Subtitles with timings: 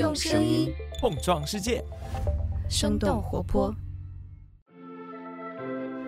[0.00, 1.84] 用声音碰撞世界，
[2.70, 3.70] 生动活泼。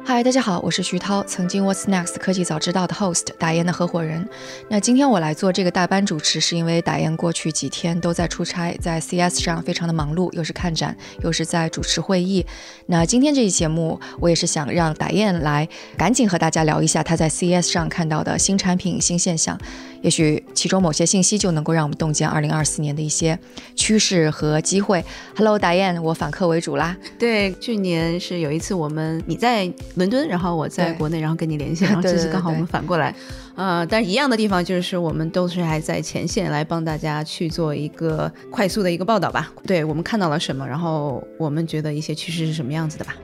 [0.03, 4.27] 嗨，大家好，我是徐涛，曾经 What's Next 科技早知道的 host，打雁的合伙人。
[4.71, 12.47] 那今天我来做这个代班主持，是因为打雁过去几天都在出差，在 CS 上非常的忙碌，又是看展，又是在主持会议。
[12.87, 15.69] 那今天这期节目，我也是想让打雁来
[15.99, 19.61] 赶紧和大家聊一下他在 CS 上看到的新产品、新现象。
[20.03, 23.39] 也许其中某些信息就能够让我们洞见二零二四年的一些
[23.75, 25.03] 趋势和机会。
[25.37, 26.97] Hello，达燕，我反客为主啦。
[27.19, 33.15] 对，去年是有一次我们你在伦敦，然后我在国内，然后跟你连线， 然后这次刚好我们反过来。
[33.55, 39.53] 呃，但一样的地方就是我们都是还在前线来帮大家去做一个快速的一个报道吧。
[39.67, 43.15] 对我们看到了什么，然后我们觉得一些趋势是什么样子的吧。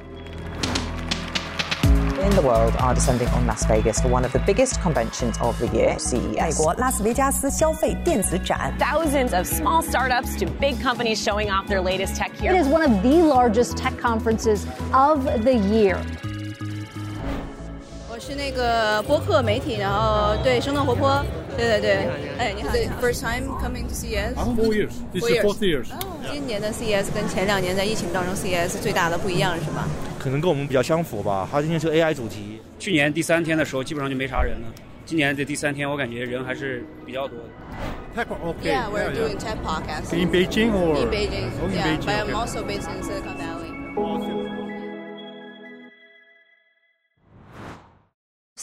[2.17, 5.57] in the world are descending on Las Vegas for one of the biggest conventions of
[5.59, 6.41] the year, CES.
[6.41, 12.53] 美国拉斯维加斯消费电子展 Thousands of small startups to big companies showing off their latest tech here.
[12.53, 15.97] It is one of the largest tech conferences of the year.
[18.09, 21.23] 我是那个播客媒体，然后对生动活泼，
[21.57, 22.69] 对对对，哎，你好，
[23.01, 24.33] First time coming to CES?
[24.35, 24.91] Four years.
[25.11, 25.87] This is fourth years.
[26.31, 29.87] 今年的 CES 跟前两年在疫情当中 CES 最大的不一样是吧？
[30.18, 31.48] 可能跟我们比较相符吧。
[31.50, 32.60] 它今天是 AI 主题。
[32.78, 34.66] 去年第三天的时候基本上就没啥人了，
[35.04, 37.44] 今年的第三天我感觉人还是比较多的。
[38.16, 38.72] Tech okay.
[38.72, 41.50] Yeah, we're doing tech podcast In Beijing or in Beijing.
[41.60, 43.70] Oh, in Yeah, Beijing, but I'm also based in Silicon Valley.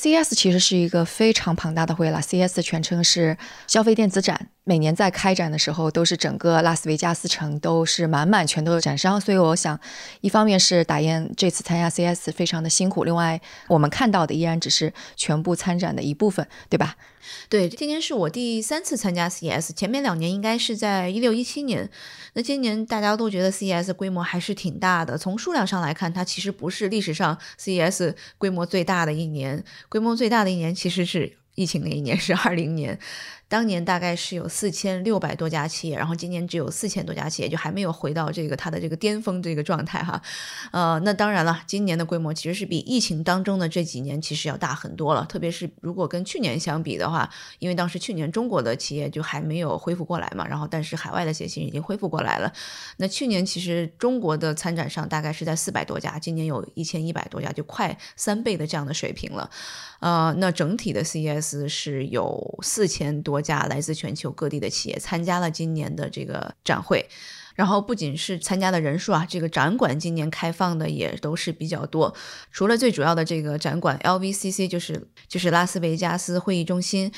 [0.05, 9.79] C S 其实是一个非常庞大的会啦，C S 全称是消费电子展，每年在开展的时候都是整个拉斯维加斯城都是满满全都是展商，所以我想，
[10.21, 16.95] 一方面是打雁这次参加 C S 非常的辛苦，另外我们看到的依然只是全部参展的一部分，对吧？
[17.49, 21.89] 对，今年是我第三次参加 CES，前面两年应该是在一六一七年。
[22.33, 32.99] 那今年大家都觉得 CES 规模还是挺大的，从数量上来看，它其实不是历史上 CES 规模最大的一年，规模最大的一年其实是疫情那一年，是二零年。
[33.47, 40.21] 当年大概是有四千六百多家企业，然后今年只有四千多家企业，就还没有回到这个它的这个巅峰这个状态哈。
[40.71, 47.29] 呃，那当然了，今年的规模其实是比疫情当中的这几年其实要大很多了，特别是如果跟去年相比的话，
[47.59, 52.51] 因为当时去年中国的企业就还没有恢复过来嘛，然后但是海外的企业已经恢复过来了。
[52.97, 59.49] 那去年其实中国的参展商大概是在四百多家，今年有一千一百多家，就快三倍的这样的水平了。
[59.99, 67.05] 呃，那整体的 CES 是有四千多国家来自全球各地的企业参加了今年的这个展会。
[67.53, 72.13] 然后不仅是参加的人数啊，这个展馆今年开放的也都是比较多。
[72.51, 77.11] 除了最主要的这个展馆 LVCC，就是就是拉斯维加斯会议中心。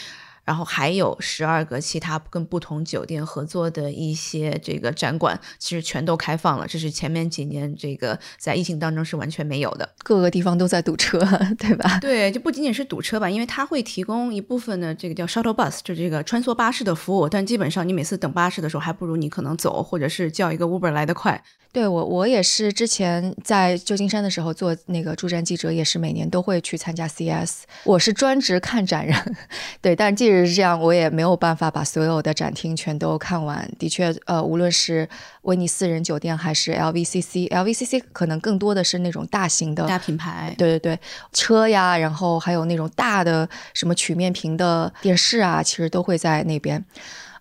[0.47, 6.65] 然后还有十二个其他跟不同酒店合作的一些这个展馆，其实全都开放了。
[6.65, 11.19] 这是前面几年这个在疫情当中是完全没有的，各个地方都在堵车，
[11.59, 11.99] 对吧？
[11.99, 17.27] 对，就不仅仅是堵车吧，因为它会提供一部分的这个叫 shuttle bus，就这个穿梭巴士的服务。
[17.27, 21.43] 但基本上你每次等巴士的时候，还不如你可能走，或者是叫一个 Uber 来得快。
[21.73, 27.63] 对我，我也是之前在旧金山的时候做那个驻站记者，也是每年都会去参加 CES。
[27.83, 29.35] 我是专职看展人，
[29.81, 33.69] 对，但即使是这样，我也没有办法把所有的展厅全都看完。
[33.77, 35.07] 的确，呃，无论是
[35.43, 40.99] 威尼斯人酒店还是 LVCC，LVCC 可能更多的是那种大型的大品牌，对对对，
[41.33, 46.83] 车呀，然后还有那种大的什么曲面屏的电视啊，其实都会在那边。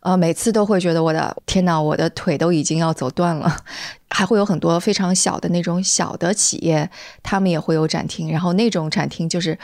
[0.00, 3.56] 呃，每次都会觉得我的天哪，我的腿都已经要走断了。
[4.10, 6.88] 还会有很多非常小的那种小的企业，
[7.22, 9.58] 他们也会有展厅，然后那种展厅就是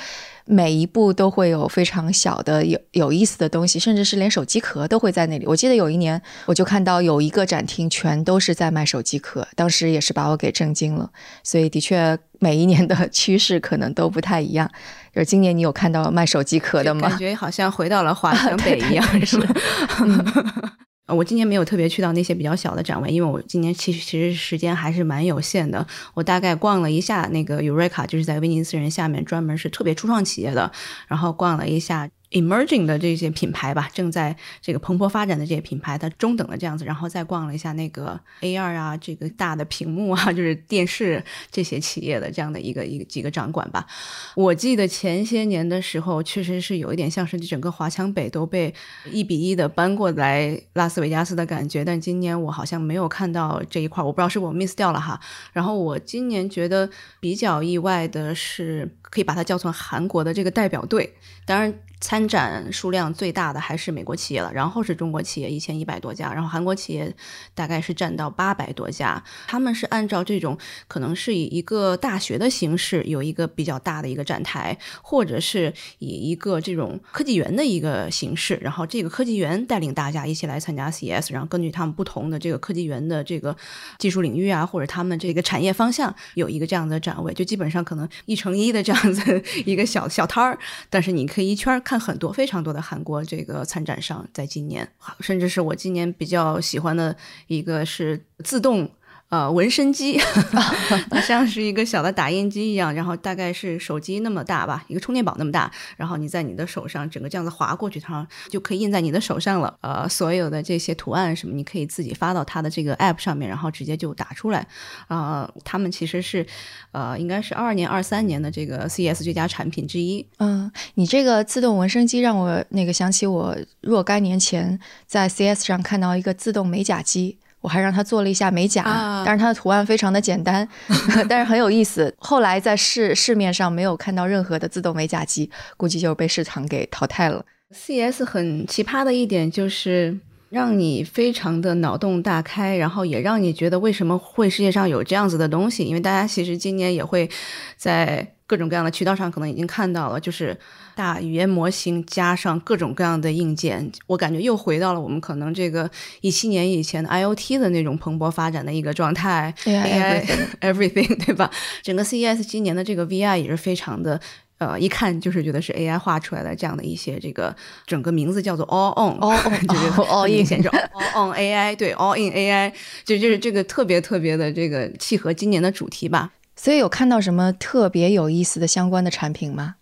[0.44, 5.46] 每一步都会有非常小的有有意思的东西，甚至是连手机壳都会在那里。
[5.46, 11.08] 我记得有一年我就看到有一个展厅全都是在卖手机壳，当时也是把我给震惊了。
[11.44, 14.68] 所以的确每一年的 趋势可能都不太一样。
[15.14, 17.08] 就是今年你有看到卖手机壳的吗？
[17.08, 19.54] 感觉好像回到了华强北一样， 是吧？
[20.00, 20.72] 呃，
[21.08, 25.86] 我今年没有特别去到那些比较小的展位，因为我今年其实其实时间还是蛮有限的。
[26.14, 30.70] 我大概逛了一下那个 Eureka，就是在威尼斯人下面专门是特别初创企业的，
[31.08, 32.08] 然后逛了一下。
[32.32, 43.86] Emerging 的这些品牌吧，正在这个蓬勃发展的这些品牌，它中等的这样子，然后再逛了一下那个 AR 啊，这个大的屏幕啊， 就是电视这些企业的这样的一个一个几个展馆吧。
[44.34, 48.74] 我记得前些年的时候，确实是有一点像是整个华强北都被
[49.10, 55.20] 一比一的搬过来拉斯维加斯的感觉，但今年我好像没有看到这一块，我不知道是我 miss 掉了哈。
[55.52, 56.88] 然后我今年觉得
[57.20, 61.14] 比较意外的是，可以把它叫做韩国的这个代表队，
[61.46, 61.72] 当然。
[62.02, 67.14] 参展数量最大的还是美国企业了，然后是中国企业一千一百多家，然后韩国企业
[67.54, 69.22] 大概是占到八百多家。
[69.46, 70.58] 他们是按照这种
[70.88, 83.56] 可能是以一个大学的形式有一个比较大的一个展台，或者是以一个这种科技园的一个形式，然后这个科技园带领大家一起来参加 CES，然后根据他们不同的这个科技园的这个
[83.98, 90.58] 技术领域啊，或者他们这个产业方向有一个这样的展位，就基本上可能一乘一的这样子一个小小摊儿，
[90.90, 91.91] 但是你可以一圈看。
[91.92, 94.90] 看很多非常多的韩国这个参展商，在今年，
[95.20, 97.14] 甚至是我今年比较喜欢的
[97.48, 98.90] 一个是自动。
[99.32, 100.20] 呃，纹身机，
[101.08, 109.74] 它像是一个小的打印机一样，然后大概是手机那么大吧，一个充电宝那么大，然后你在你的手上整个这样子划过去，它就可以印在你的手上了。
[109.80, 114.66] 呃，所有的这些图案什么，你可以自己发到它的这个 app 上面，然后直接就打出来。
[115.08, 116.46] 啊，他们其实是，
[116.90, 120.26] 呃，应该是二二年、二三年的这个 CES 最佳产品之一。
[120.40, 127.38] 嗯，你这个自动纹身机让我那个想起我若干年前在 CES 上看到一个自动美甲机。
[127.62, 128.82] 我还让他做了一下美甲，
[129.24, 130.68] 但是它的图案非常的简单，
[131.26, 132.14] 但是很有意思。
[132.18, 135.48] 后来在市市面上没有看到任何的自动美甲机，
[135.78, 137.42] 估计就是被市场给淘汰了。
[137.74, 140.18] CES 很奇葩的一点就是
[140.50, 145.84] 让你非常的脑洞大开，然后也让你觉得为什么会世界上有这样子的东西？
[145.84, 147.30] 因为大家其实今年也会
[147.78, 150.54] 在各种各样的渠道上可能已经看到了，就是。
[150.94, 155.90] 大语言模型加上各种各样的硬件，我感觉又回到了我们可能这个
[156.20, 159.54] 一七年以前的 IOT 的那种蓬勃发展的一个状态。
[159.64, 160.22] AI
[160.60, 161.50] everything 对吧？
[161.82, 164.20] 整个 CES 今年的这个 VI 也是非常的，
[164.58, 167.56] 呃，一看就是觉得是 AI 画出来的这样的一些这个
[167.86, 172.70] 整个名字叫做 All On，All On 就是 All In All On AI 对 All In AI
[173.06, 176.32] 就就是这个特别特别的这个契合今年的主题吧。
[176.62, 179.74] 所以有看到什么特别有意思的相关的产品吗？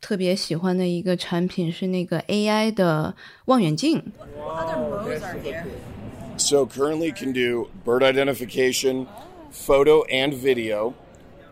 [0.00, 4.00] 特别喜欢的一个产品是那个 AI 的望远镜。
[6.36, 9.08] So currently can do bird identification,
[9.52, 10.92] photo and video,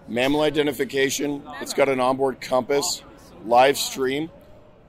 [0.09, 1.41] mammal identification.
[1.61, 3.01] It's got an onboard compass,
[3.45, 4.29] live stream,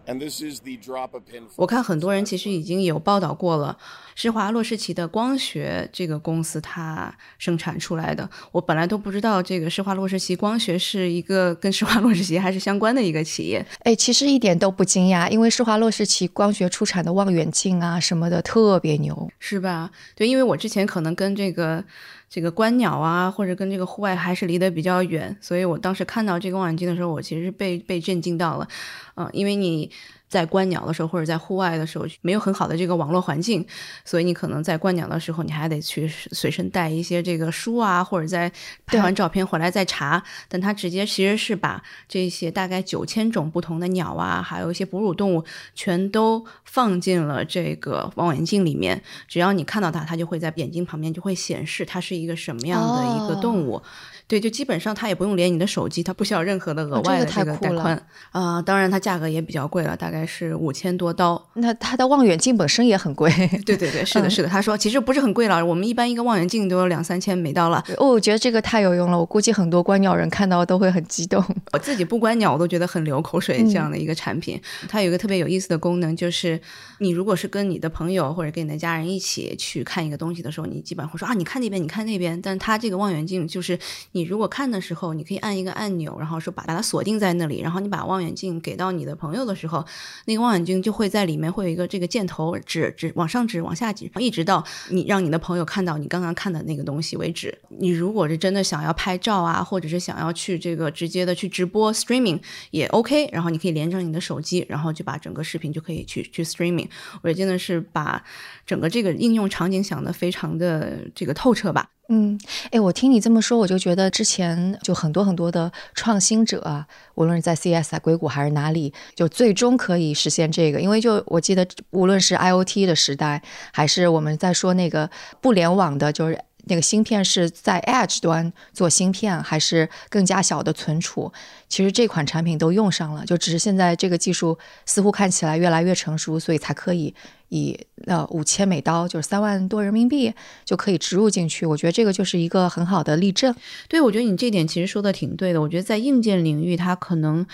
[0.05, 1.45] and this is the drop a pin.
[1.55, 3.79] 我看很多人其实已经有报道过了，
[4.19, 8.27] 施华洛世奇的光学这个公司它生产出来的。
[8.51, 13.63] 我本来都不知道这个施华洛世奇光学是一个跟施华洛世奇还是相关的一个企业。
[13.83, 19.91] 哎，其实一点都不惊讶，因为施华洛世奇光学出产的望远镜啊什么的特别牛，是吧？
[20.15, 21.83] 对，因为我之前可能跟这个
[22.27, 28.67] 这个观鸟啊，或者跟这个户外还是离得比较远，所以我当时看到这个望远镜的时候，我其实被被震惊到了。
[29.15, 29.91] 嗯，因为你。
[30.27, 33.65] 在观鸟的时候，或者在户外的时候，没有很好的这个网络环境，
[34.03, 38.51] 所以你可能在观鸟的时候，你还得去随身带一些这个书啊，或者在
[38.85, 40.21] 拍完照片回来再查。
[40.47, 45.44] 但它直接其实是把这些大概九千种不同的鸟啊，还有一些哺乳动物，
[45.74, 49.01] 全都放进了这个望远镜里面。
[49.27, 53.81] 只要你看到它，它就会在眼睛旁边就会显示它是一个什么样的一个动物。
[54.27, 57.97] 对，就基本上它也不用连你的手机，它不需要任何的额外的这个带宽
[58.31, 58.62] 啊。
[58.62, 61.41] 当然，它价格也比较贵了，大概是五千多刀。
[61.53, 63.31] 那它的望远镜本身也很贵。
[63.65, 64.50] 对对对，是的，是的。
[64.50, 67.81] 他说其实不是很贵了，我们一般一个望远镜都有两三千美刀了。
[67.95, 71.41] 哦，我觉得这个太有用了，我估计很多观鸟人看到都会很激动。
[71.71, 73.63] 我自己不观鸟，我都觉得很流口水。
[73.63, 76.59] 这样的一个产品，它有一个特别有意思的功能，就是
[77.00, 82.41] 你如果是跟你的朋友或者跟你的家人一起去看一个东西的时候，你基本上会说啊，你看那边，你看那边。
[82.41, 83.79] 但是它这个望远镜就是。
[84.17, 89.86] 你如果看的时候，你可以按一个按钮，然后说把把它锁定在那里，然后你把望远镜给到你的朋友的时候，
[90.25, 97.55] 那个望远镜就会在里面会有一个这个箭头指指往上指往下指，一直到你让你的朋友看到你刚刚看的那个东西为止。
[97.79, 106.88] 你如果是真的想要拍照啊，或者是想要去这个直接的去直播 streaming 也 OK，然后你可以连上你的手机，然后就把整个视频就可以去去 streaming。
[107.21, 108.24] 我觉得真的是把
[108.65, 111.91] 整个这个应用场景想的非常的这个透彻吧。
[112.09, 112.39] 嗯，
[112.71, 120.79] 哎，我听你这么说，我就觉得之前就很多很多的创新者啊，无论是在 CS、硅谷还是哪里，就最终可以实现这个。
[120.79, 123.41] 因为就我记得，无论是 IOT 的时代，
[123.73, 125.09] 还是我们在说那个
[125.41, 126.39] 不联网的，就是。
[126.69, 131.31] 那个芯片是在 Edge 端做芯片，还是更加小的存储？
[131.69, 137.15] 其实这款产品都用上了，就只是现在这个技术似乎看起来越来越成熟，所以才可以
[137.50, 140.34] 以呃五千美刀，就是三万多人民币
[140.66, 141.66] 就可以植入进去。
[141.66, 143.56] 我觉得这个就是一个很好的例证。
[143.88, 145.62] 对，我觉得你这点其实说的挺对的。
[145.62, 147.46] 我觉得在硬件领域，它可能。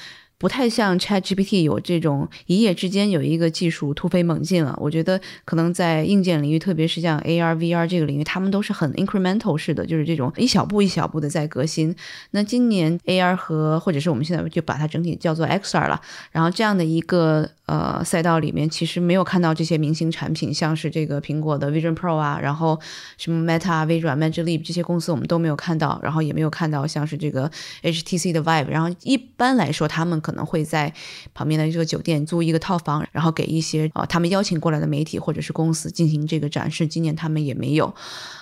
[0.43, 4.77] 不太像 Chat GPT 有这种一夜之间有一个技术突飞猛进了。
[4.77, 11.95] 我觉得可能在硬件领域，特别是像 AR、VR 这个领域，他们都是很 incremental 式的，就是这种一小步一小步的在革新。
[12.31, 16.01] 那今年 AR 和或者是我们现在就把它整体叫做 XR 了，
[16.33, 22.77] 然后这样的一个呃赛道里面，其实没有看到这些明星产品，像是这个苹果的 Vision Pro 啊，然后
[23.17, 27.49] 什么 Meta、微软、Magic Leap 这些公司我们都没有看到，然后也没有看到像是这个
[27.81, 30.91] HTC 的 Vive，然后一般来说他们可可能会在
[31.35, 36.87] 旁边的这个酒店租一个套房，然后给一些啊他们邀请过来的媒体或者是公司进行这个展示。
[36.87, 37.93] 今年他们也没有，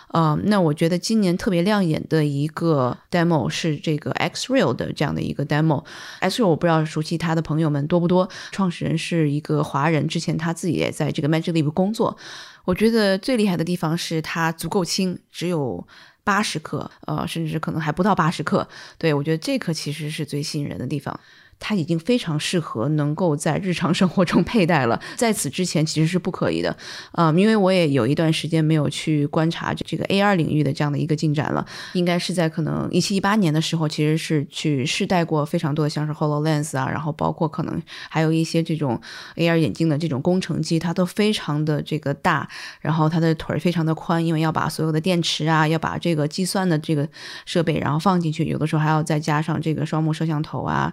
[0.08, 5.84] 呃，那我觉得今年特别亮眼的一个 demo 是这个 Xreal 的这样的一个 demo。
[6.22, 12.18] Xreal 我不知道熟悉他的朋友们多不多，创始人是一个华人，之前他自己也在这个 Magic Leap 工作。
[12.64, 15.86] 我觉得最厉害的地方是它足够轻，只有
[16.24, 18.68] 八十克，呃，甚至可能还不到八十克。
[19.00, 21.20] 对我觉得这颗其实是最吸引人的地方。
[21.62, 26.76] 它已经非常适合能够在日常生活中佩戴了， 在此之前其实是不可以的，
[27.12, 31.64] 啊，因为我也有一段时间没有去观察这个 AR 领域的这样的一个进展了，
[31.94, 39.00] 应该是在可能一七一八年的时候，其实是去试戴过非常多的像是 Hololens 啊，然后包括可能还有一些这种
[39.36, 42.50] AR 眼镜的这种工程机，它都非常的这个大，
[42.82, 47.08] 然后它的腿非常的宽，因为要把所有的电池啊，要把这个计算的这个
[47.46, 50.92] 设备然后放进去，有的时候还要再加上这个双目摄像头啊。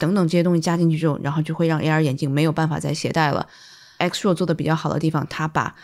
[0.00, 3.46] 等等这些东西加进去之后，然后就会让 AR 眼镜没有办法再携带了。
[3.98, 5.76] Xro 做的比较好的地方，它把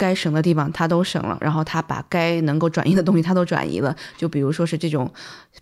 [0.00, 3.94] 该省的地方它都省了，然后它把该能够转移的东西它都转移了。
[4.16, 5.12] 就比如说是这种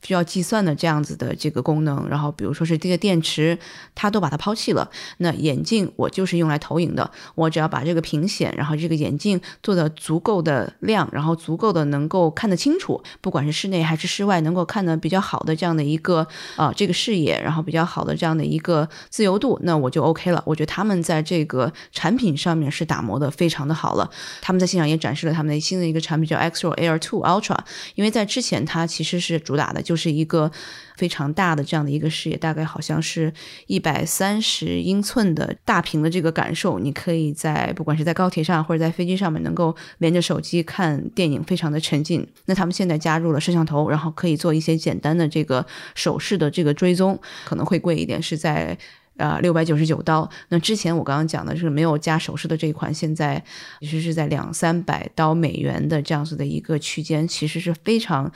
[0.04, 3.58] 需要计算的这样子的这个功能，然后比如说是这个电池，
[3.96, 4.88] 它都把它抛弃了。
[5.16, 20.40] 那眼镜我就是用来投影的，我只要把这个屏显，然后这个眼镜做的足够的亮，然后足够的能够看得清楚，不管是室内还是室外，能够看得比较好的这样的一个啊这个视野，然后比较好的这样的一个自由度，那我就 OK 了。
[20.46, 24.08] 我觉得他们在这个产品上面是打磨的非常的好了。
[24.40, 27.58] 他们在现场也展示了他们的新的一个产品，叫 Xro Air Two Ultra。
[27.94, 30.50] 因为在之前，它其实是主打的就是一个
[30.96, 33.32] 非常大的这样的一个视野，大概好像是
[33.66, 42.26] 一百三十英寸的大屏的这个感受，你可以在不管是在高铁上或者在飞机上面，能够连着手机看电影，非常的沉浸。
[42.46, 48.76] 那他们现在加入了摄像头，然后可以做一些简单的这个手势的这个追踪，可能会贵一点，是在。
[49.18, 50.28] 呃，六百九十九刀。
[50.48, 53.42] 那之前我刚刚讲的是没有加首饰的这一款，现在
[53.80, 58.30] 其实是在两三百刀美元的这样子的一个区间，其实是非常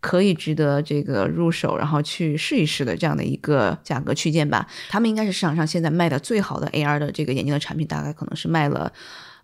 [0.00, 4.66] 可以值得这个入手，然后去试一试的这样的一个价格区间吧。
[4.88, 8.92] 他们应该是市场上现在卖的最好的 AR 的这个眼镜的产品，大概可能是卖了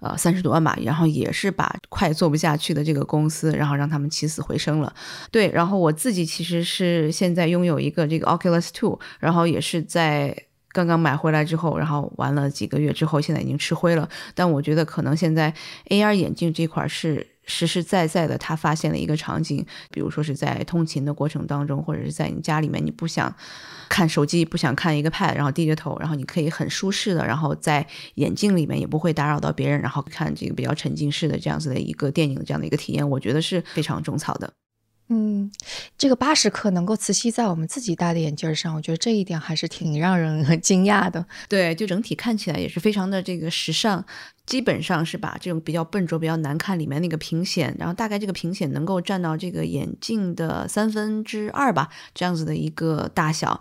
[0.01, 0.77] 呃三十多万吧。
[0.83, 4.93] 然后也是把快做不下去的这个公司，然后让他们起死回生了。
[5.31, 10.37] 对，然后我自己其实是现在拥有一个这个 Oculus Two，然后也是在。
[10.73, 14.09] 刚刚买回来之后，然后玩了几个月之后，现在已经吃灰了。
[14.35, 15.53] 但我觉得可能现在
[15.89, 23.35] AR 眼镜这块是实实在在的，它发现了一个场景，比如说是在通勤的过程当中，或者是在你家里面，你不想
[23.89, 27.85] 看手机，不想看一个 Pad，然后低着头，然后你可以很舒适的，然后在
[28.15, 34.53] 眼镜里面也不会打扰到别人，然后看这个比较沉浸式的这样子的一个电影这样的一个体验，我觉得是非常种草的。
[35.13, 35.51] 嗯，
[35.99, 41.27] 这个八十克能够磁吸在我们自己戴的眼镜上，我觉得这一点还是挺让人惊讶的。
[41.49, 44.05] 对，就整体看起来也是非常的这个时尚。
[44.47, 53.61] 基本上是把这种比较笨拙、比较难看里面那个屏显，然后大概这个屏显能够占到这个眼镜的三分之二吧，这样子的一个大小，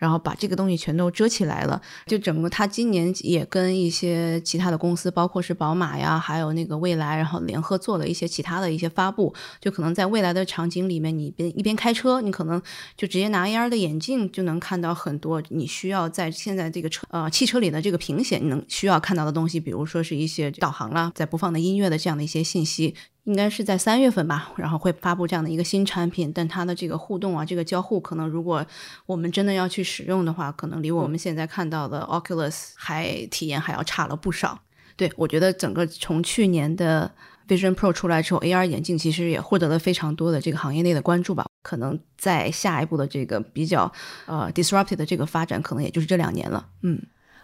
[0.00, 1.80] 然后把这个东西全都遮起来了。
[2.06, 9.34] 就整个他今年也跟一些其他的公司，包括是宝马呀，还有那个蔚来，然后联合做了一些其他的一些发布。
[9.60, 12.62] 就可能在未来的场景里面，你边一边开车，你可能
[12.96, 20.20] 就直接拿 AR 的眼镜就能看到很多你需要在现在这个车呃汽车里的这个屏显你能需要看到的东西，比如说是。
[20.20, 22.94] 一些导航啦，在播放的音乐的这样的一些信息，
[23.30, 26.32] 应该是在三月份吧，然后会发布这样的一个新产品。
[26.34, 28.66] 但它的这个互动啊，这个交互，可能如果
[29.06, 34.58] 我们真的要去使用的话，可能离我们现在看到的 Oculus 还体验还要差了不少。
[34.96, 37.08] 对我觉得整个从去年的
[37.46, 41.46] Vision Pro 出来之后，AR 眼镜其实也获得了非常多的这个行业内的关注吧。
[41.62, 43.90] 可能在下一步的这个比较
[44.26, 46.66] 呃 disruptive 的这个发展，可能也就是这两年了。
[46.82, 47.00] 嗯。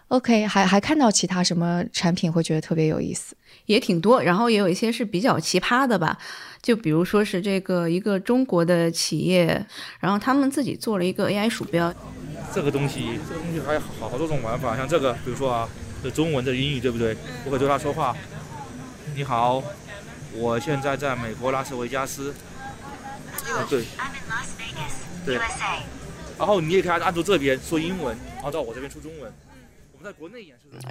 [0.09, 3.35] OK，还还看到其他什么产品会觉得特别有意思，
[3.65, 6.17] 也挺多，然后也有一些是比较奇葩的吧，
[6.61, 9.65] 就比如说是这个一个中国的企业，
[9.99, 11.93] 然后他们自己做了一个 AI 鼠标，
[12.55, 15.67] 这个东西，这个东西还有好好多种玩法，像这个，比如说啊，
[16.01, 17.17] 这中文的英语对不对？
[17.43, 18.15] 我可以对他说话，
[19.13, 19.61] 你好，
[20.33, 22.33] 我现在在美国拉斯维加斯，
[23.69, 23.83] 对，
[25.25, 25.37] 对。
[26.37, 29.29] 然后你也可以按住这边说英文，然后到我这边出中文。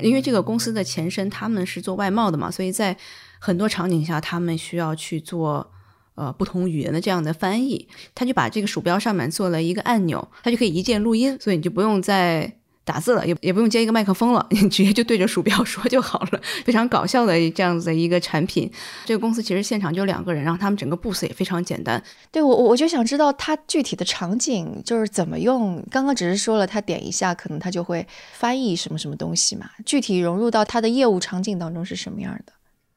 [0.03, 2.97] 因为这个公司的前身他们是做外贸的嘛，所以在
[3.39, 5.73] 很多场景下他们需要去做
[6.15, 7.89] 呃不同语言的这样的翻译。
[8.15, 12.59] 他就把这个鼠标上面做了一个按钮，他就可以一键录音，所以你就不用再。
[12.87, 16.41] 打字了，也也不用接一个麦克风了，你直接就对着鼠标 说就好了。
[16.65, 18.71] 非常搞笑的这样子的一个产品。
[19.05, 22.01] 这个公司其实现场就两个人，然后他们整个 booth 也非常简单。
[22.31, 25.85] 对我，我就想知道它具体的场景就是怎么用。
[25.91, 29.69] 刚刚只是说了，他点一下，可能他就会翻译什么什么东西嘛。
[29.85, 32.53] 具体融入到它的业务场景当中是什么样的？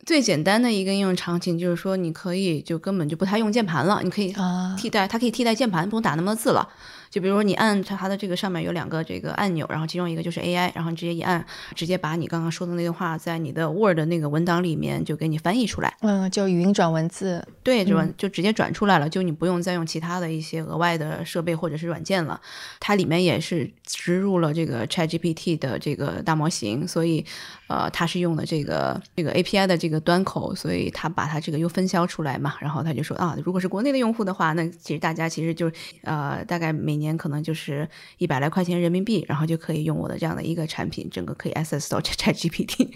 [0.06, 4.34] 最简单的一个应用场景就是说，你可以就根本就不太用键盘了，你可以
[4.78, 6.68] 替代，它可以替代键盘，不用打那么多字了。
[7.10, 11.44] 就比如说你按它的这个上面有两个这个按钮，然后其中一个就是 AI，然后你直接一按，
[11.76, 15.94] 直接把你刚刚说的那段话在你的 Word 那个文档里面就给你翻译出来。
[16.02, 17.46] 嗯，就语音转文字。
[17.64, 22.40] 对，就就直接转出来了，就你不用再用其他的一些额外的设备或者是软件了。
[22.80, 27.26] 它里面也是植入了这个 ChatGPT 的这个大模型，所以
[27.70, 32.56] 呃，他是用的这个这个 API 的这个端口，所以他把它这个又分销出来嘛。
[32.60, 35.72] 然后他就说啊，如果是国内的用户的话，那其实大家其实就
[36.02, 42.90] 呃大概每年可能就是一百来块钱人民币，然后就可以用我的这样的一个产品，整个可以 access 到 ChatGPT。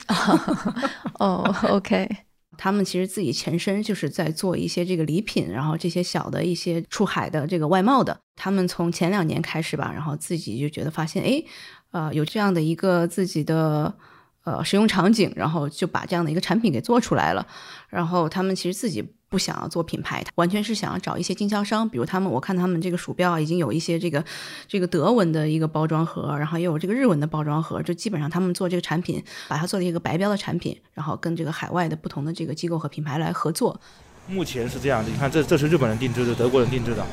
[1.21, 2.09] 哦，OK，
[2.57, 8.17] 他们其实自己前身就是在做一些这个礼品，然后这些小的一些出海的这个外贸的。
[8.35, 11.43] 他们从前两年开始吧，然后自己就觉得发现，哎，
[11.91, 13.93] 呃，有这样的一个自己的。
[14.43, 17.45] 呃，使用场景，然后就把这样的一个产品给做出来了。
[17.89, 24.23] 然后他们其实自己不想要做品牌，完全是想要找一些经销商，比如他们，我看他们这个鼠标已经有一些这个
[24.67, 33.79] 这个德文的一个包装盒，然后也有这个日文的包装盒，就基本上他们做这个产品，把它做了一个白标的产品，然后跟这个海外的不同的这个机构和品牌来合作。
[34.27, 37.05] 目前是这样的，你看这这是日本人定制的，德国人定制的。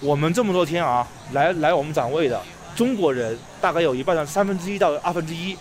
[0.00, 2.40] 我们这么多天啊，来来我们展位的
[2.76, 5.56] 中国人大概有一半的三分之一到二分之一。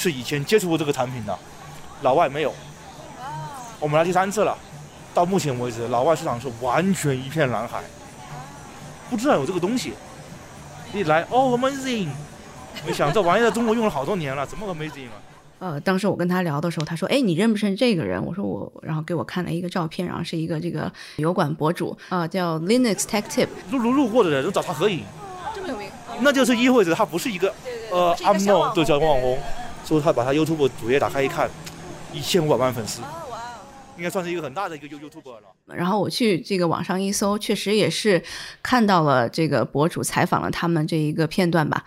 [0.00, 1.38] 是以前接触过这个产品的，
[2.00, 2.52] 老外没有。
[3.78, 4.56] 我们来第三次了，
[5.12, 7.82] 到目前为止，老外市场是完全一片蓝海，
[9.10, 9.92] 不知道有这个东西。
[10.92, 12.08] 一来哦，amazing！
[12.86, 15.14] 没想这玩意在中国用了好多年了，怎么 amazing 啊？
[15.60, 23.48] 呃，当时我跟他聊的时候，他说：“哎，你认不认识这个人？”我说：“我。”然后给我看了一个照片，然后是一个这个油管博主啊，叫 Linux Tech Tip。
[23.70, 25.04] 路路路过的人都找他合影，
[25.54, 25.88] 这么有名？
[26.20, 27.52] 那就是意味着他不是一个
[27.92, 29.38] 呃，I'm no，对，叫网红。
[29.84, 31.50] 说他把他 YouTube 主页打开一看，
[32.12, 33.00] 一千五百万粉丝，
[33.96, 35.42] 应该算是一个很大的一个 YouTube 了。
[35.66, 38.22] 然后我去这个网上一搜，确实也是
[38.62, 41.84] 看到了这个博主采访了他们这一个片段吧。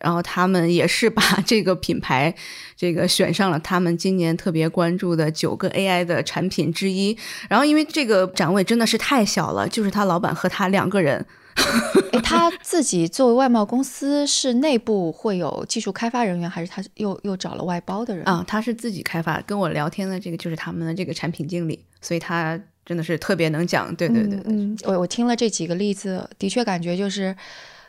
[0.00, 2.34] 然后他们也是把这个品牌
[2.76, 7.16] 这个选上了他们今年特别关注的九个 AI 的产品之一。
[7.48, 11.24] 然后因为这个展位真的是太小了，就是他老板和他两个人。
[12.22, 18.44] 他自己作为外贸公司，是内部会有技术开发人员，还是他又又找了外包的人啊？
[18.46, 23.94] 他是自己开发，跟我聊天的这个就是他们的这个产品经理，所以他真的是特别能讲。
[23.96, 27.36] 对对对，嗯，我我听了这几个例子，的确感觉就是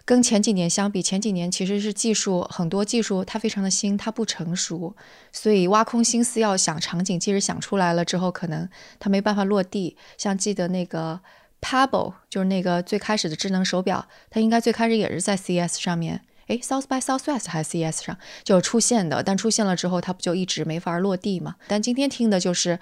[0.06, 4.96] 跟前几年相比，前几年其实是技术很多技术它非常的新，它不成熟，
[5.32, 8.68] 所以挖空心思要想场景，即使想出来了之后，可能
[9.00, 9.96] 它没办法落地。
[10.18, 11.20] 像记得那个。
[11.64, 21.56] Pebble 就是那个最开始的智能手表，它应该最开始也是在 CS 上面，哎 s o u t h by Southwest 还是 CS 上就出现的，但出现了之后，它不就一直没法落地嘛？
[21.68, 22.78] 但今天听的就是。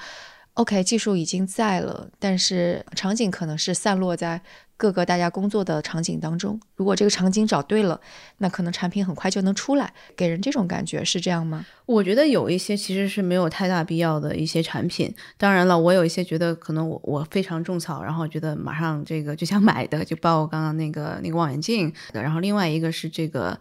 [0.55, 4.41] OK，技术已经在了，但是场景可能是散落在
[4.75, 6.59] 各个大家工作的场景当中。
[6.75, 7.99] 如果这个场景找对了，
[8.39, 11.65] 那可能产品很快就能出来，给人这种感觉是这样吗？
[11.85, 15.15] 我觉得有一些其实是没有太大必要的一些产品。
[15.37, 21.91] 当然了，我有一些觉得可能我我非常种草，然后觉得马上这个就想买的，就包括刚刚那个那个望远镜。
[22.11, 23.57] 然后另外一个是这个。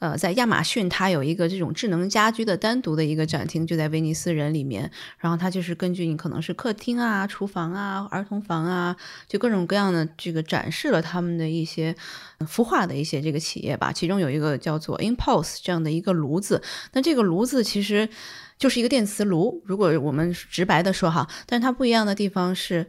[0.00, 4.90] 呃，在亚马逊，它有一个这种智能家居的单独的一个展厅，就在威尼斯人里面。
[5.18, 8.96] 然后它就是根据你可能是客厅啊、厨房啊、儿童房啊，
[9.28, 11.94] 就各种各样的这个展示了他们的一些
[12.40, 13.92] 孵化的一些这个企业吧。
[13.92, 16.62] 其中有一个叫做 Impulse 这样的一个炉子，
[16.94, 18.08] 那这个炉子其实
[18.58, 22.86] 就是一个电磁炉，如果我们直白的说哈，但是它不一样的地方是。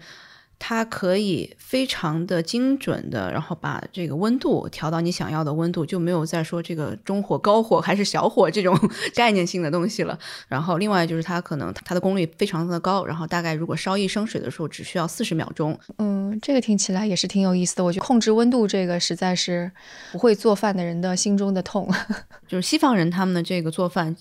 [0.63, 8.77] 它可以非常的精准的，然后把这个温度调到你想要的温度，就没有再说这个中火、高火还是小火这种
[9.15, 10.17] 概念性的东西了。
[10.47, 15.75] 然后另外就是它可能它的功率非常的高，然后大概如果烧一升水的时候只需要四十秒钟。
[15.97, 17.83] 嗯，这个听起来也是挺有意思的。
[17.83, 19.71] 我觉得控制温度这个实在是
[20.11, 21.91] 不会做饭的人的心中的痛。
[22.47, 24.15] 就是西方人他们的这个做饭。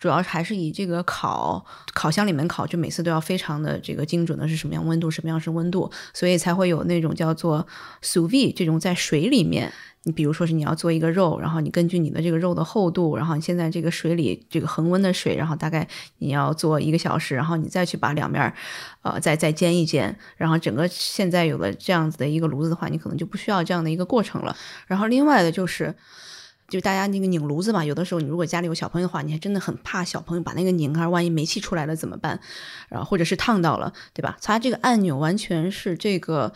[0.00, 7.64] 主要还是以这个烤烤箱里面烤，就每次都要非常的这个精准的是什么样温度，什么样是温度，所以才会有那种叫做
[8.02, 9.72] sous vide 这种在水里面。
[10.04, 15.86] 你比如说是你要做一个肉，然后你根据你的这个肉的厚度，然后你现在这个水里这个恒温的水，然后大概
[16.20, 18.50] 你要做一个小时，然后你再去把两面，
[19.02, 24.56] 呃，再再煎一煎，然后整个现在有了这样子的一个炉子的话，你可能就不需要这样的一个过程了。
[24.86, 25.94] 然后另外的就是，
[26.70, 32.40] 就大家那个拧炉子嘛，有的时候你如果家里有小朋友的话，你还真的很怕小朋友把那个拧开，万一煤气出来了怎么办？
[32.88, 34.38] 然后或者是烫到了，对吧？
[34.40, 36.54] 它这个按钮完全是这个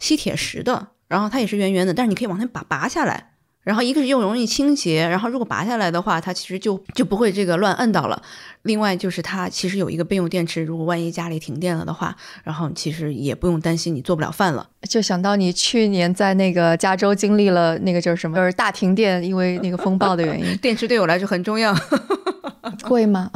[0.00, 0.88] 吸铁石的。
[1.06, 3.29] 然后它也是圆圆的，但是你可以往那拔拔下来，
[3.62, 8.20] 然后一个是又容易清洁，然后如果拔下来的话，它其实就就不会这个乱摁到了。
[8.62, 14.66] 另外就是它其实有一个备用电池，如果万一家里停电了的话，然后其实也不用担心你做不了饭了。
[14.88, 20.56] 就想到你去年在那个加州经历了那个就是什么，就是大停电，因为那个风暴的原因。
[20.58, 21.74] 电池对我来说很重要。
[22.84, 23.30] 贵吗？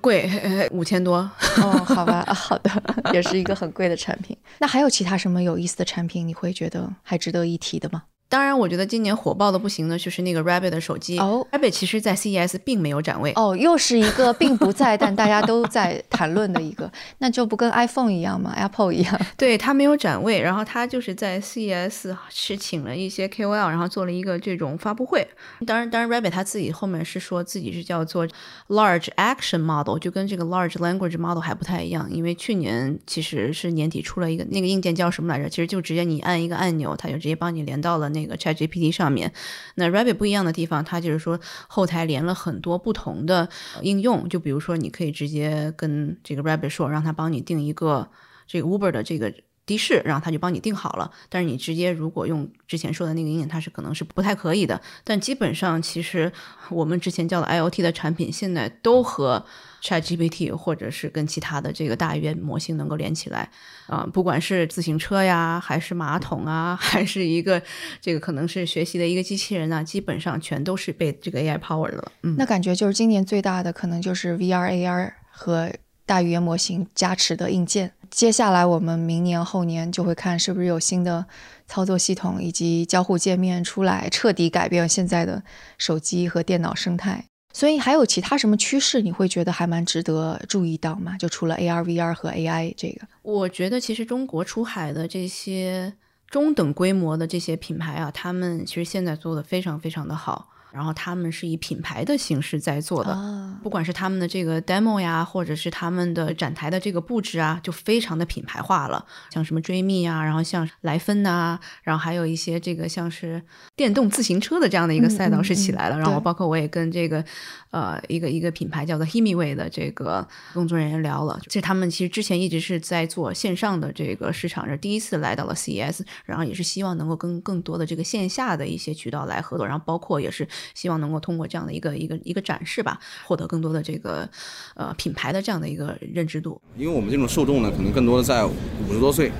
[0.00, 0.28] 贵，
[0.72, 1.16] 五千多。
[1.62, 2.70] 哦，好吧， 好的，
[3.12, 4.36] 也是一个很贵的产品。
[4.58, 8.02] 那还有其他什么有意思的产品，你会觉得还值得一提的吗？
[8.34, 11.20] 当然，我觉得今年火爆的不行的就是那个 Rabbit 的手机。
[11.20, 13.32] 哦，Rabbit 其实在 CES 并没有展位。
[13.36, 19.20] 哦，又是一个并不在，但大家都在谈论的一个，那就不跟 iPhone 一样吗？Apple 一样？
[19.38, 25.24] 对，它没有展位，然后它就是在 CES 是请了一些 KOL，然后做了一个这种发布会。
[25.64, 28.26] 当然，当然 Rabbit 他自己后面是说自己是叫做
[28.66, 35.48] Large Action Model，就跟这个 Large Language Model 还不太一样，因为去年其实是年底出了一个那个硬件叫什么来着？
[35.48, 39.14] 其实就直接你按一个按钮，它就直接帮你连到了那个个 ChatGPT 上。
[39.14, 39.32] 面，
[39.76, 43.48] 那 Rabbit 不一样的地方，它就是说后台连了很多不同的
[43.82, 48.10] 应用，就比如说你可以直接跟这个 Rabbit 说，让他帮你定一个
[48.46, 49.32] 这个 Uber 的这个
[49.66, 51.10] 的士，然后他就帮你订好了。
[51.28, 54.80] 但是你直接如果用之前说的那个硬件，它是可能是不太可以的。
[55.02, 56.30] 但基本上，其实
[56.70, 59.44] 我们之前叫的 IOT 的产品，现在都和
[59.82, 63.50] ChatGPT 或者是跟其他的这个大语言模型能够连起来
[63.86, 67.62] 啊，不管是自行车呀，还是马桶啊， 还是一个
[68.00, 72.12] 这个可能是学习的一个机器人啊，基本上全都是被这个 AI power 的了。
[72.22, 75.72] 嗯，那感觉就是今年最大的可能就是 VR、AR 和
[76.06, 77.92] 大语言模型加持的硬件。
[78.14, 81.26] 接下来我们明年后年就会看是不是有新的
[81.66, 85.42] 操作系统以及交互界面出来，彻底改变现在的
[85.78, 87.24] 手机和电脑生态。
[87.52, 91.18] 所以还有其他什么趋势，你会觉得还蛮值得注意到吗？
[91.18, 95.92] 就除了 AR、VR 和 AI 这个，我觉得其实中国出海的这些
[96.28, 100.50] 中等规模的这些品牌啊，他们其实现在做的非常非常的好。
[100.74, 103.16] 然后他们是以品牌的形式在做的，
[103.62, 109.06] 不管是他们的这个 demo 呀，或者是他们的展台的这个布置啊，就非常的品牌化了。
[109.30, 113.40] 像什么追觅啊，然后像莱芬呐，然后还有一些这个像是
[113.76, 115.96] 电动自行车的这样的一个赛道是起来了。
[115.96, 117.24] 然后包括我也跟这个
[117.70, 130.48] 呃一个一个品牌叫做 Himiway 的这个工作人员聊了，其实他们其实之前一直是在做线上的这个市场，是第一次来到了 CES，然后也是希望能够跟更多的这个线下的一些渠道来合作，然后包括也是。
[130.74, 134.28] 希望能够通过这样的一个一个一个展示吧，获得更多的这个
[134.74, 136.60] 呃品牌的这样的一个认知度。
[136.76, 139.30] 因为我们这种受众呢，可能更多的在五十多岁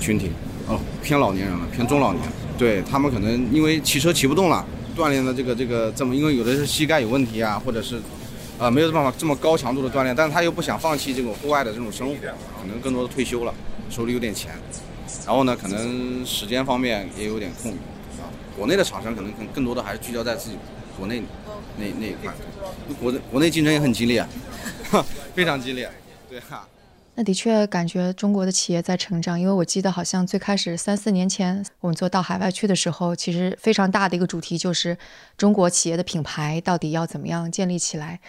[0.00, 0.30] 群体，
[0.68, 2.22] 哦，偏老年人了，偏中老年。
[2.58, 4.64] 对他们可能因为骑车骑不动了，
[4.96, 8.00] 锻炼的这个这个这么，因为有的是膝盖有问题啊，或者是
[8.58, 12.14] 呃没有办法这么高强度的锻炼，但是他又不想放弃这种户外的这种生活，
[12.58, 13.52] 可能更多的退休了，
[13.90, 14.52] 手里有点钱，
[15.26, 17.76] 然后呢，可能时间方面也有点空余。
[18.56, 20.56] 国内的厂商可能更更多的还是聚焦在自己
[20.96, 21.22] 国内
[21.78, 22.32] 那那一块，
[22.98, 24.26] 国内国内竞争也很激烈，
[25.34, 25.90] 非常激烈，
[26.30, 26.66] 对哈。
[27.14, 34.96] 那的确感觉中国的企业在成长，因为我记得好像最开始三四年前我们做到海外去的时候，其实非常大的一个主题就是
[35.36, 38.20] 中国企业的品牌到底要怎么样建立起来。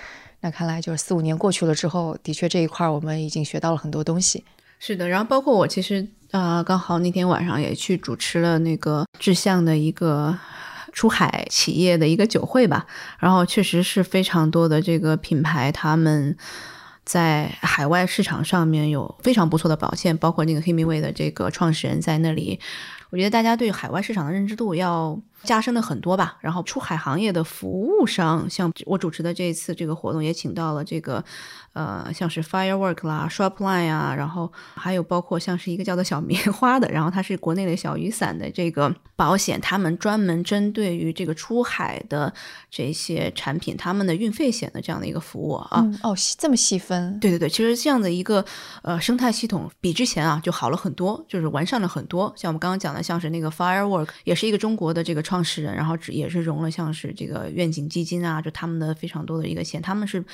[0.42, 4.44] 那看来就是四五年过去了之后，的确这一块我们已经学到了很多东西。
[4.80, 6.08] 是的，然后包括我其实。
[6.32, 10.38] 啊，刚好那天晚上也去主持了那个志向的一个
[10.92, 12.86] 出海企业的一个酒会吧，
[13.20, 16.36] 然后确实是非常多的这个品牌，他们
[17.06, 22.60] 在海外市场上面有非常不错的表现，包括那个黑米味的这个创始人在那里，
[23.10, 26.38] 我觉得大家对海外市场的认知度要加深了很多吧。
[26.42, 31.24] 然后出海行业的服务商，像我主持的这一次这个活动也请到了这个。
[31.74, 42.34] 呃，像是 Firework 啦，Shopline 啊，然后还有包括像是一个叫做小棉花的， 然后它是国内的小雨伞的这个保险，他们专门针对于这个出海的
[42.72, 45.88] 这些产品，他们的运费险的这样的一个服务啊。
[46.02, 47.20] 哦，这么细分？
[47.20, 48.44] 对对对，其实这样的一个
[48.82, 52.34] 呃生态系统比之前啊就好了很多，就是完善了很多。
[52.36, 60.26] 像我们刚刚讲的，像是那个 Firework，也是一个中国的这个创创始人，然后也是融了像是这个愿景基金啊，就他们的非常多的一个钱，他们是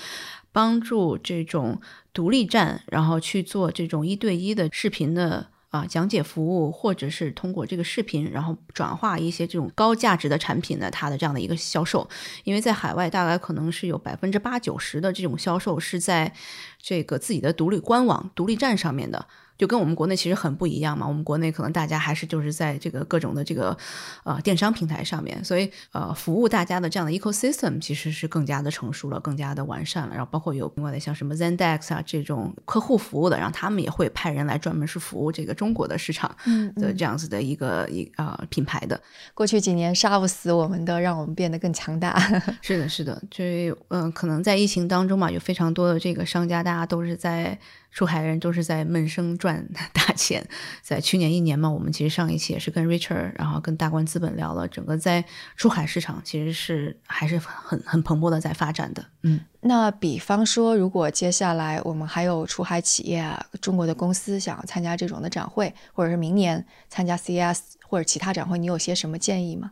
[0.54, 1.82] 帮助这种
[2.14, 5.48] 独立站，然后去做这种一对一的视频的。
[5.74, 12.08] 啊，讲解服务，或者是通过这个视频，然后转化一些这种高价值的产品呢，它的这样的一个销售，
[12.44, 16.32] 因为在海外大概可能是有百分之八九十的这种销售是在
[16.80, 19.26] 这个自己的独立官网、独立站上面的。
[19.58, 23.78] 就跟我们国内其实很不一样嘛，我们国内可能大家还是就是在这个各种的这个
[24.24, 30.16] 呃电商平台上面，所以呃服务大家的这样的 ecosystem 其实是更加的成熟了，更加的完善了。
[30.16, 36.36] 然后包括有另外的像什么 Zendex 啊这种客户服务的，然后他们也会派人来专门是服务这个中国的市场
[36.76, 39.00] 的这样子的一个一呃品牌的。
[39.34, 42.20] 过去几年杀不死我们的，让我们变得更强大。
[42.62, 43.44] 是的，是的，就
[43.90, 47.60] 嗯可能在疫情当中嘛，有非常多的这个商家，大家都是在。
[47.94, 50.44] 出海人都是在闷声赚 大钱，
[50.82, 55.24] 在去年一年嘛，我们其实上一期也是跟 Richard，然后跟大观资本聊了，整个在
[55.56, 59.06] 出海市场其实是还是很很蓬勃的在发展的。
[59.22, 69.72] 嗯，那比方说，如果接下来我们还有出海企业啊，中国的公司想要参加这种的展会，或者是明年参加 CES 或者其他展会，你有些什么建议吗？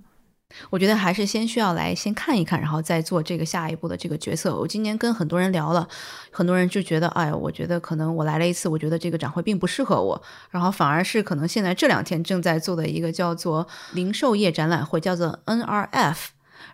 [0.69, 4.55] 我觉得还是先需要来先看一看，然后再做这个下一步的这个决策。
[4.55, 5.87] 我今年跟很多人聊了，
[6.31, 16.17] 很多人就觉得，哎，我觉得可能我来了一次，我觉得这个展会并不适合我，然后反而是可能现在这两天正在做的一个叫做零售业展览会，叫做 NRF，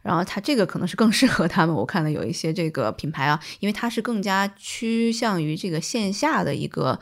[0.01, 1.75] 然后它这个可能是更适合他们。
[1.75, 6.99] 我看了有一些这个品牌啊，因为它是更加趋向于这个线下的一个。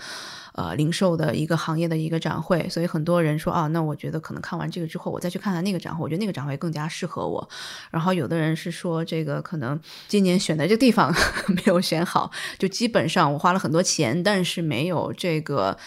[0.57, 7.49] 呃，零售的一个行业的一个展会，所以很多人说啊，那我觉得可能看完这个之后，我再去看看那个展会，我觉得那个展会更加适合我。
[7.91, 11.13] 然后有的人是说，这个可能今年选的这个地方
[11.53, 15.77] 没有选好，就基本上我花了很多钱，但是没有这个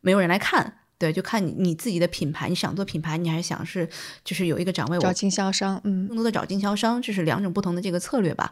[0.00, 0.78] 没有人来看。
[0.98, 3.88] 对，就看你你自己的品牌，你想做品牌，你还想是
[4.24, 8.50] 就是有一个展位，找经销商，嗯，更多的找经销商，这是两种不同的这个策略吧。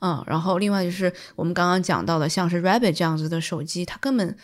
[0.00, 4.36] 嗯，然后另外就是我们刚刚讲到的，像是 Rabbit 这样子的手机，它根本。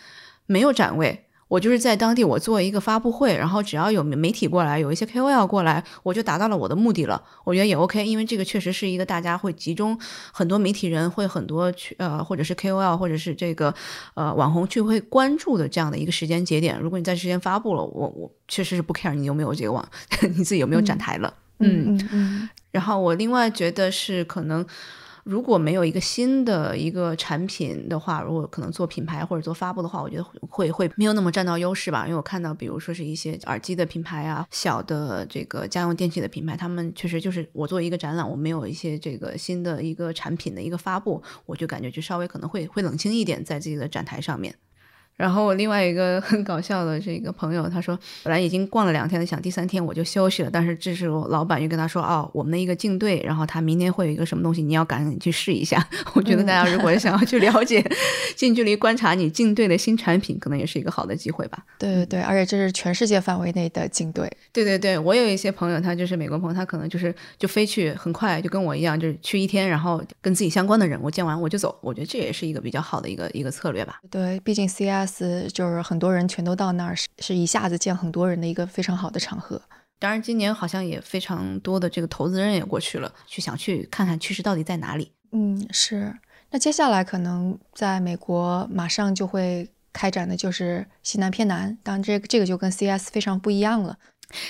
[0.47, 7.23] 没有展位，我就是在当地我做一个发布会，然后只要有媒体过来，有一些 KOL 过来，我就达到了我的目的了。
[7.45, 9.99] 我觉得也 OK，因为这个确实是一个大家会集中
[10.33, 13.75] 很多媒体人会很多去呃，或者是 KOL 或者是这个
[14.15, 16.81] 呃网红去会关注的这样的一个时间节点。
[16.81, 19.87] 如果你在时间发布了，我我确实是不 care 你有没有这个网，
[20.35, 21.35] 你自己有没有展台了。
[21.59, 22.49] 嗯嗯嗯。
[22.71, 24.67] 然后我另外觉得是可能。
[25.25, 32.05] 如果没有一个新的一个产品的话，如果可能做品牌或者做发布的话，我觉得会会没有那么占到优势吧。
[32.07, 44.55] 因为我看到，比如说是一些耳机的品牌啊，小的这个家用电器的品牌，他们确实就是我做一个展览，我没有一些这个新的一个产品的一个发布，我就感觉就稍微可能会会冷清一点在自己的展台上面。
[45.17, 55.87] 然后我另外一个很搞笑的这个朋友，他说本来已经逛了两天了，想第三天我就休息了，但是这时候老板又跟他说，哦，我们的一个竞队，然后他明天会有一个什么东西，你要赶紧去试一下。
[56.15, 57.85] 我觉得大家如果想要去了解，
[58.35, 61.63] 近距离观察你竞队的新产品，可能也是一个好的机会吧。
[61.79, 64.31] 对对对，而且这是全世界范围内的竞队。
[64.53, 71.79] 对对对，我有一些朋友，他就是美国朋友，他可能就是就飞去，很快就跟我一样，就是去一天，然后跟自己相关的人，我见完我就走。
[71.81, 74.01] 我觉得这也是一个比较好的一个一个策略吧。
[74.11, 74.69] 对，毕竟
[75.53, 75.83] 就是。
[75.83, 79.61] 很多人全都到那儿，是是一下子见很多人的一个非常好的场合。
[79.99, 85.13] 当然，今年好像也非常多的这个投资人也过去了，去想去看看趋势到底在哪里。
[85.33, 86.15] 嗯，是。
[86.51, 93.99] 那接下来可能在美国马上就会开展的就是西南偏南，当然这这个就跟 CS 非常不一样了。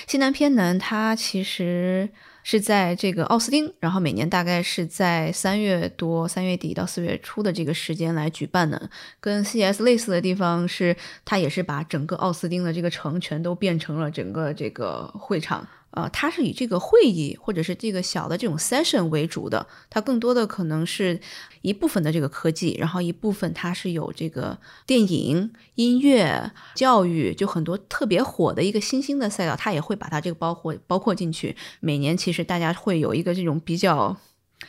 [0.07, 2.09] 西南偏南它其实。
[2.43, 8.89] 是在这个奥斯汀，然后每年大概是在三月多、三月底到四月初的这个时间来举办的。
[9.19, 15.67] 跟 CS 类似的地方是，它也是把整个奥斯汀的这个城全都变成了整个这个会场。
[15.95, 21.19] 呃，它是以这个会议或者是这个小的这种 session 为主的，它更多的可能是
[21.61, 31.55] 一部分的这个科技，然后一部分它是有这个电影、音乐、教育，就很多特别火的一个新兴的赛道，它也会把它这个包括包括进去。
[31.79, 34.17] 每年其实大家会有一个这种比较。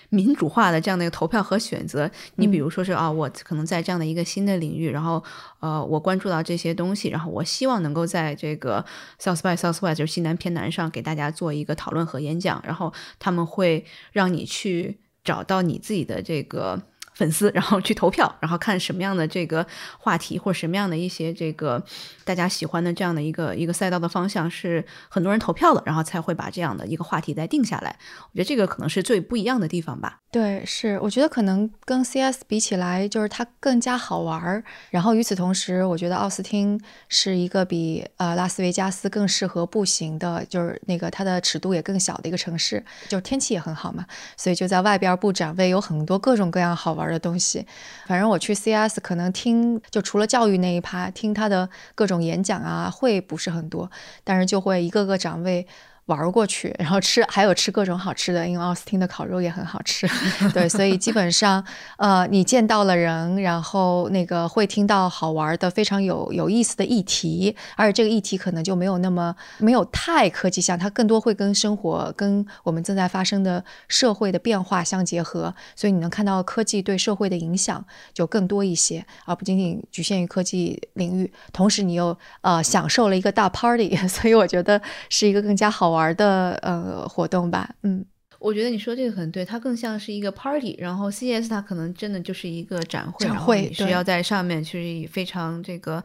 [0.08, 5.22] 民主化的这样的一个投票和选择，你比如说是啊，我可能在这样的一个新的领域，然后
[5.60, 8.84] 呃，我关注到这些东西，然后我希望能够在这个
[9.20, 16.80] South by Southwest 就是西南偏南上给大家做一个讨论和演讲，然后他们会让你去找到你自己的这个
[17.14, 19.66] 粉丝，然后去投票，然后看什么样的这个
[19.98, 21.82] 话题或者什么样的一些这个
[22.24, 27.96] 大家喜欢的这样的一个一个赛道的方向是很多人投票了，然后才会把这样的一个话题再定下来。
[28.32, 30.20] 我觉得这个可能是最不一样的地方吧。
[30.30, 34.64] 对，是我觉得可能跟 CS 比起来，就是它更加好玩儿。
[34.90, 44.04] 然后与此同时，我觉得奥斯汀是一个比呃拉斯维加斯更适合步行的，就是那个它的尺度也更小的一个城市，就是天气也很好嘛，
[44.36, 47.66] 所以就在外边布展位有很多各种各样好玩玩的东西。
[48.06, 53.90] 反正我去 CS 可能听就除了教育那一趴，听他的各种演讲啊会不是很多，
[54.24, 55.66] 但是就会一个个展位。
[56.06, 60.06] 玩过去，然后吃，还有吃各种好吃的，因为奥斯汀的烤肉也很好吃。
[60.52, 61.64] 对，所以基本上，
[61.96, 81.32] 呃，你见到了人，然后那个会听到好玩的、非常有有意思的议题，而且这个议题可能就没有那么没有太科技向，它更多会跟生活、跟我们正在发生的社会的变化相结合，所以你能看到科技对社会的影响就更多一些，而不仅仅局限于科技领域。
[81.50, 85.93] 同时，你又呃享受了一个大 party， 所以我觉得是一个更加好。
[85.94, 88.04] 玩的呃活动吧，嗯，
[88.38, 96.02] 我觉得你说这个很对，它更像是一个 party，然后 CES 它可能真的就是一个展会，展会需要在上面去非常这个，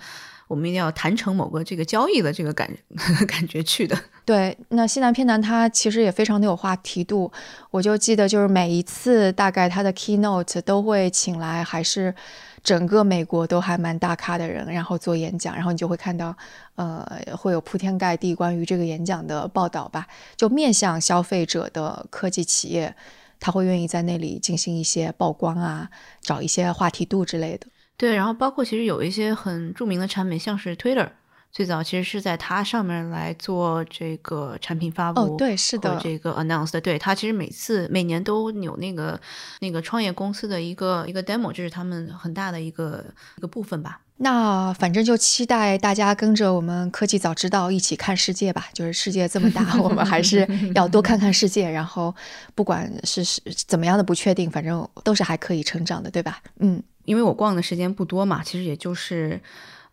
[0.47, 2.69] 我们一定要谈成某个这个交易的这个感
[3.27, 3.97] 感觉去的。
[4.23, 7.31] 对，那西南偏南它其实也非常的有话题度，
[7.71, 12.13] 我就记得就是每一次大概它的 keynote 都会请来还是。
[12.61, 16.35] 整个美国都还蛮大咖的人，然后做演讲，然后你就会看到，
[16.79, 20.07] 呃，会有铺天盖地关于这个演讲的报道吧。
[20.37, 22.95] 就面向消费者的科技企业，
[23.37, 25.89] 他会愿意在那里进行一些曝光啊，
[26.21, 27.67] 找一些话题度之类的。
[27.97, 31.09] 对，然后包括其实有一些很著名的产品，像是 Twitter。
[31.51, 39.19] 最早其实是在它上面来做这个产品发布，哦，对，是的，这个 announce 的，对，它其实每次每年都有那个
[39.59, 43.03] 那个创业公司的一个一个 demo，这是他们很大的一个
[43.37, 43.99] 一个部分吧。
[44.17, 48.67] 那反正就期待大家跟着我们科技早知道一起看世界吧。
[48.73, 51.69] 就是世界这么大，我们还是 要多看看世界。
[51.69, 52.13] 然后
[52.53, 56.41] 不管是是怎么样的不确定，反正都是还可以成长的，对吧？
[56.59, 59.41] 嗯，因为我逛的时间不多嘛，其实也就是。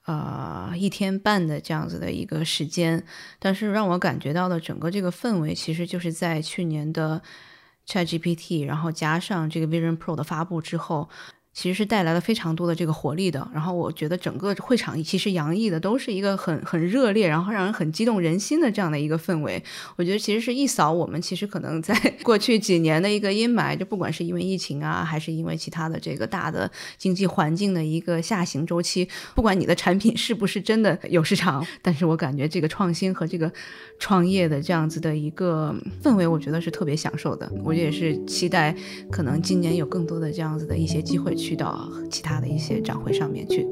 [0.06, 3.04] 呃，一天半的这样子的一个时间，
[3.38, 7.22] 但是让我感觉到的整个这个氛围，其实就是在去年的
[7.86, 11.08] ChatGPT，然后加上这个 Vision Pro 的发布之后。
[11.56, 19.60] 其实是带来了非常多的这个活力的，然后我觉得整个会场其实洋溢的都是一个很很热烈，然后让人很激动人心的这样的一个氛围。
[19.96, 33.50] 我觉得其实是一扫我们其实可能在 过去几年的一个阴霾，就不管是因为疫情啊，还是因为其他的这个大的经济环境的一个下行周期，不管你的产品是不是真的有市场，但是我感觉这个创新和这个
[33.98, 37.50] 创业的这样子的一个氛围，我觉得是特别享受的。
[37.64, 38.76] 我也是期待
[39.10, 41.45] 可能今年有更多的这样子的一些机会去。
[41.46, 43.64] 去到其他的一些展会上面去。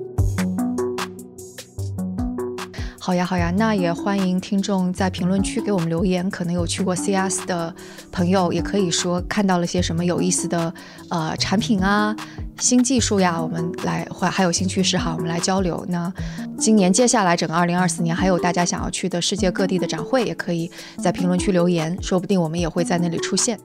[3.00, 6.30] 好呀，好呀，那也欢迎听众在评论区给我们留言。
[6.30, 7.74] 可能有去过 CS 的
[8.12, 10.72] 朋友，也可以说看到了些什么有意思的
[11.10, 12.14] 呃产品啊、
[12.60, 15.84] 新技术呀，我们来或还有新趋势哈，我们来交流。
[15.88, 16.10] 那
[16.56, 20.70] 今年接下来整个二零二四年，还有大家想要去的世界各地的展会，也可以
[21.02, 23.58] 在评论区留言，说不定我们也会在那里出现。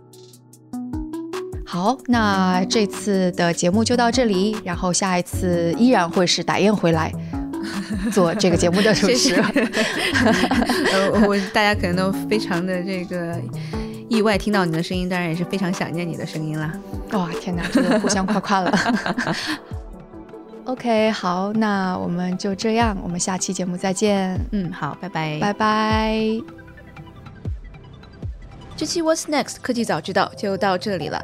[1.71, 7.13] 好，那这次的节目就到这里，然后下一次依然会是打雁回来
[8.12, 9.36] 做这个节目的主持。
[10.91, 13.39] 呃，我大家可能都非常的这个
[14.10, 16.73] 意外听到你的声音，当然也是非常想念你的声音啦。
[17.12, 18.75] 哇，天哪，真的互相夸夸了。
[20.65, 24.43] OK，好，那我们就这样，我们下期节目再见。
[24.53, 26.17] 嗯，好，拜拜，拜拜。
[28.75, 31.23] 这期 What's Next 科技早知道就到这里了。